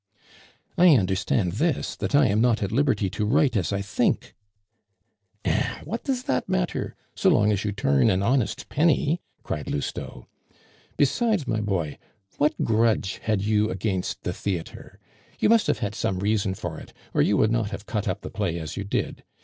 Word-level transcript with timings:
"I 0.79 0.95
understand 0.95 1.51
this, 1.51 1.95
that 1.97 2.15
I 2.15 2.25
am 2.25 2.41
not 2.41 2.63
at 2.63 2.71
liberty 2.71 3.07
to 3.11 3.23
write 3.23 3.55
as 3.55 3.71
I 3.71 3.83
think" 3.83 4.33
"Eh! 5.45 5.79
what 5.83 6.03
does 6.03 6.23
that 6.23 6.49
matter, 6.49 6.95
so 7.13 7.29
long 7.29 7.51
as 7.51 7.63
you 7.63 7.71
turn 7.71 8.09
an 8.09 8.23
honest 8.23 8.67
penny?" 8.67 9.21
cried 9.43 9.69
Lousteau. 9.69 10.25
"Besides, 10.97 11.47
my 11.47 11.61
boy, 11.61 11.99
what 12.39 12.55
grudge 12.63 13.17
had 13.21 13.43
you 13.43 13.69
against 13.69 14.23
the 14.23 14.33
theatre? 14.33 14.97
You 15.37 15.49
must 15.49 15.67
have 15.67 15.77
had 15.85 15.93
some 15.93 16.17
reason 16.17 16.55
for 16.55 16.79
it, 16.79 16.93
or 17.13 17.21
you 17.21 17.37
would 17.37 17.51
not 17.51 17.69
have 17.69 17.85
cut 17.85 18.07
up 18.07 18.21
the 18.21 18.31
play 18.31 18.57
as 18.57 18.75
you 18.75 18.83
did. 18.83 19.23